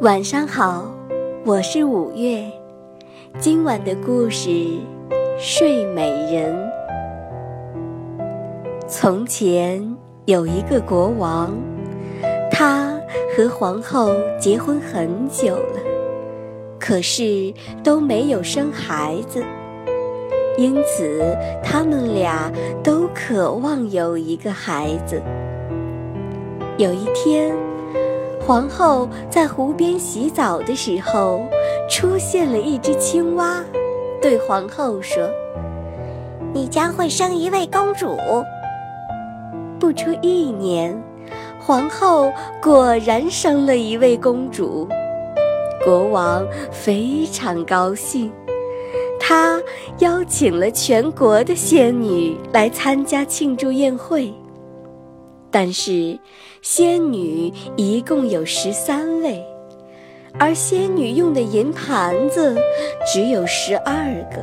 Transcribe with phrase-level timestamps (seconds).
[0.00, 0.94] 晚上好，
[1.44, 2.44] 我是五月。
[3.40, 4.48] 今晚的故事
[5.40, 6.54] 《睡美人》。
[8.86, 11.52] 从前有一个国王，
[12.48, 12.96] 他
[13.36, 15.80] 和皇后结婚很久了，
[16.78, 17.52] 可是
[17.82, 19.42] 都没有生孩子，
[20.56, 22.52] 因此他们俩
[22.84, 25.20] 都渴望有一个孩子。
[26.76, 27.52] 有一天。
[28.48, 31.46] 皇后在湖边洗澡的时候，
[31.86, 33.62] 出现了一只青蛙，
[34.22, 35.28] 对皇后说
[36.54, 38.16] ：“你将会生一位公主。”
[39.78, 40.98] 不出一年，
[41.60, 44.88] 皇后果然生了一位公主。
[45.84, 48.32] 国王非常高兴，
[49.20, 49.60] 他
[49.98, 54.32] 邀请了全国的仙女来参加庆祝宴会。
[55.50, 56.18] 但是，
[56.60, 59.44] 仙女一共有十三位，
[60.38, 62.56] 而仙女用的银盘子
[63.06, 64.42] 只有十二个，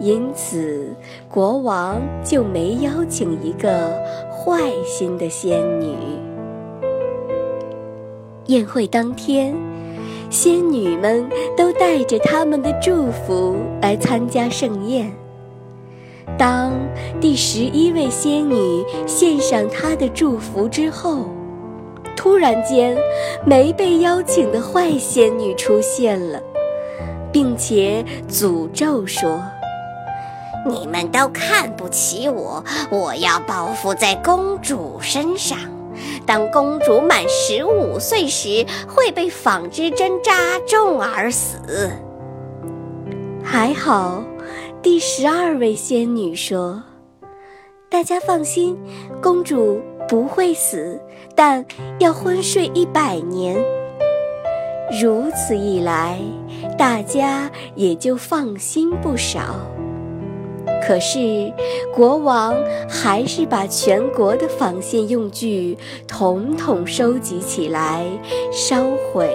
[0.00, 0.94] 因此
[1.28, 5.94] 国王就没邀请一个坏心的仙女。
[8.46, 9.54] 宴会当天，
[10.30, 15.12] 仙女们都带着他们的祝福来参加盛宴。
[16.42, 16.72] 当
[17.20, 21.28] 第十一位仙女献上她的祝福之后，
[22.16, 22.98] 突然间，
[23.46, 26.42] 没被邀请的坏仙女出现了，
[27.30, 29.40] 并且诅咒说
[30.66, 35.56] ：“你们都看不起我，我要报复在公主身上。
[36.26, 41.88] 当公主满十五岁时，会被纺织针扎中而死。”
[43.44, 44.24] 还好。
[44.82, 46.82] 第十二位仙女说
[47.88, 48.76] ：“大家放心，
[49.22, 51.00] 公主不会死，
[51.36, 51.64] 但
[52.00, 53.56] 要昏睡一百年。
[55.00, 56.18] 如此一来，
[56.76, 59.54] 大家也就放心不少。
[60.84, 61.52] 可是，
[61.94, 62.52] 国王
[62.88, 65.78] 还是把全国的纺线用具
[66.08, 68.04] 统统收集起来，
[68.50, 68.82] 烧
[69.12, 69.32] 毁。”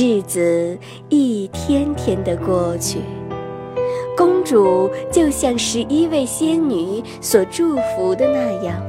[0.00, 0.78] 日子
[1.08, 3.00] 一天天的过去，
[4.16, 8.80] 公主就像十一位仙女所祝福的那样，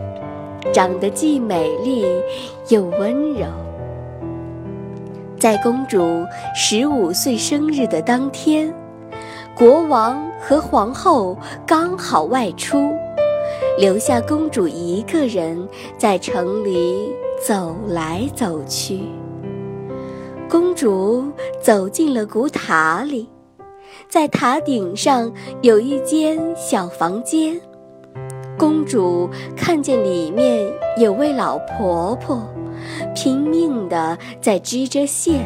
[0.72, 2.06] 长得既美丽
[2.68, 3.48] 又温柔。
[5.40, 8.72] 在公主十五岁生日的当天，
[9.58, 12.94] 国王和皇后刚好外出，
[13.80, 17.12] 留下公主一个人在城里
[17.44, 19.06] 走来走去。
[20.50, 23.30] 公主走进了古塔里，
[24.10, 27.62] 在塔顶上有一间小房间。
[28.58, 30.68] 公主看见里面
[30.98, 32.42] 有位老婆婆，
[33.14, 35.46] 拼命地在织着线。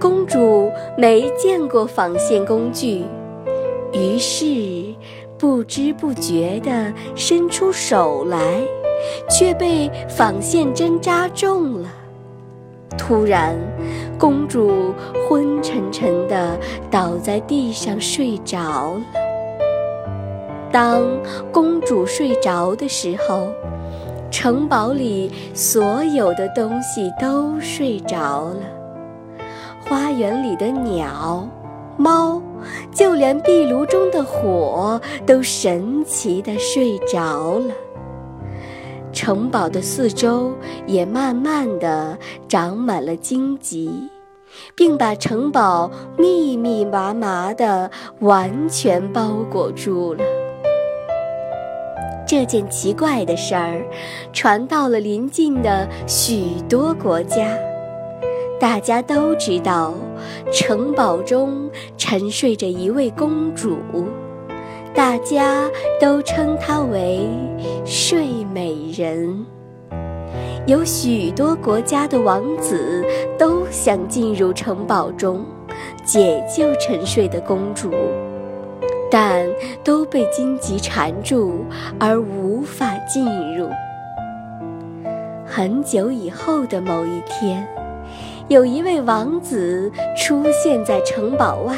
[0.00, 3.04] 公主没见过纺线工具，
[3.92, 4.46] 于是
[5.36, 8.62] 不知不觉地伸出手来，
[9.28, 11.90] 却被纺线针扎中了。
[12.98, 13.56] 突然，
[14.18, 14.92] 公主
[15.28, 16.58] 昏沉沉地
[16.90, 19.02] 倒在地上睡着了。
[20.72, 21.02] 当
[21.52, 23.48] 公主睡着的时候，
[24.30, 28.60] 城堡里所有的东西都睡着了，
[29.88, 31.48] 花园里的鸟、
[31.96, 32.42] 猫，
[32.92, 37.72] 就连壁炉中的火都神奇地睡着了。
[39.16, 40.52] 城堡的四周
[40.86, 43.90] 也慢慢地长满了荆棘，
[44.74, 47.90] 并把城堡密密麻麻地
[48.20, 50.22] 完全包裹住了。
[52.28, 53.82] 这件奇怪的事儿
[54.34, 57.48] 传到了邻近的许多国家，
[58.60, 59.94] 大家都知道
[60.52, 63.78] 城堡中沉睡着一位公主。
[64.96, 65.70] 大家
[66.00, 67.28] 都称她为
[67.84, 69.44] 睡美人。
[70.66, 73.04] 有许多国家的王子
[73.38, 75.44] 都想进入城堡中，
[76.02, 77.92] 解救沉睡的公主，
[79.10, 79.46] 但
[79.84, 81.66] 都被荆棘缠住
[82.00, 83.68] 而无法进入。
[85.44, 87.68] 很久以后的某一天，
[88.48, 91.76] 有一位王子出现在城堡外，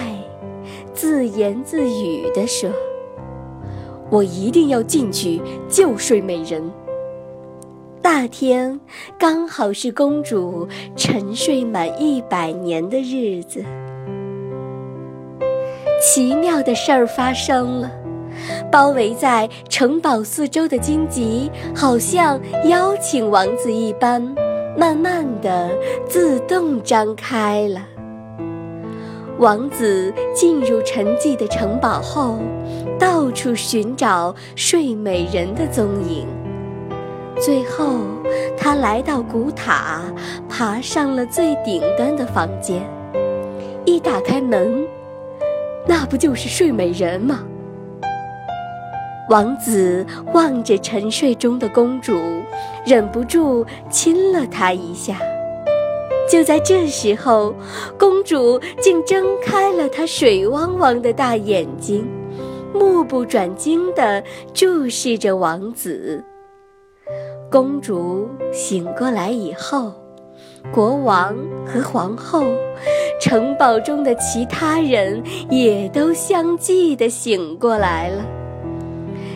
[0.94, 2.70] 自言自语地说。
[4.10, 6.62] 我一定要进去救睡美人。
[8.02, 8.80] 那天
[9.18, 10.66] 刚好是公主
[10.96, 13.62] 沉睡满一百年的日子。
[16.00, 17.90] 奇妙的事儿发生了，
[18.72, 24.22] 包围在城堡四周的荆棘好像邀请王子一般，
[24.76, 25.70] 慢慢的
[26.08, 27.97] 自动张开了。
[29.38, 32.40] 王子进入沉寂的城堡后，
[32.98, 36.26] 到处寻找睡美人的踪影。
[37.40, 38.00] 最后，
[38.56, 40.02] 他来到古塔，
[40.48, 42.82] 爬上了最顶端的房间。
[43.84, 44.84] 一打开门，
[45.86, 47.44] 那不就是睡美人吗？
[49.30, 52.12] 王子望着沉睡中的公主，
[52.84, 55.16] 忍不住亲了她一下。
[56.30, 57.54] 就在这时候，
[57.98, 62.06] 公主竟睁开了她水汪汪的大眼睛，
[62.74, 64.22] 目不转睛地
[64.52, 66.22] 注视着王子。
[67.50, 69.92] 公主醒过来以后，
[70.70, 71.34] 国王
[71.64, 72.44] 和皇后、
[73.20, 78.22] 城堡中的其他人也都相继地醒过来了。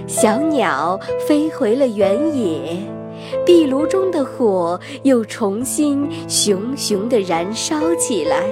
[0.07, 2.77] 小鸟飞回了原野，
[3.45, 8.43] 壁炉中的火又重新熊熊地燃烧起来。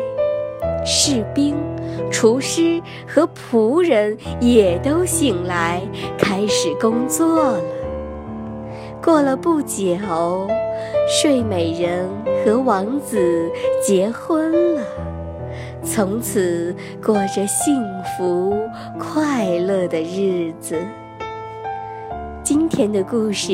[0.84, 1.54] 士兵、
[2.10, 5.82] 厨师和仆人也都醒来，
[6.18, 7.60] 开始工作了。
[9.02, 10.48] 过了不久，
[11.08, 12.08] 睡美人
[12.44, 13.50] 和王子
[13.82, 14.82] 结婚了，
[15.82, 17.82] 从此过着幸
[18.16, 18.54] 福
[18.98, 20.76] 快乐的日子。
[22.52, 23.52] 今天的故事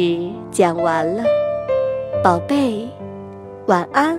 [0.51, 1.23] 讲完了，
[2.25, 2.89] 宝贝，
[3.67, 4.19] 晚安。